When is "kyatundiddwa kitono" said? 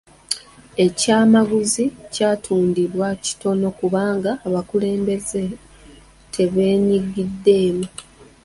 2.13-3.67